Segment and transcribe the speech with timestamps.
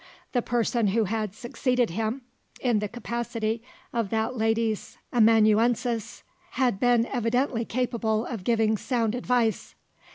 [0.31, 2.23] The person who had succeeded him,
[2.59, 3.61] in the capacity
[3.93, 9.75] of that lady's amanuensis, had been evidently capable of giving sound advice.